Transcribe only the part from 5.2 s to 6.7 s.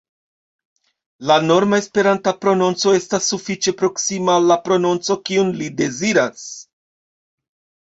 kiun li deziras.